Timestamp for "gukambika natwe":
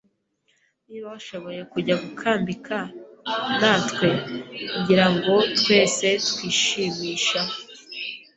2.03-4.09